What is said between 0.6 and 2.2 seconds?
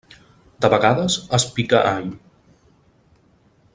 De vegades es pica all.